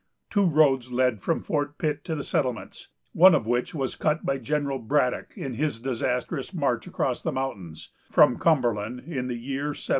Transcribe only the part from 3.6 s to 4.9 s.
was cut by General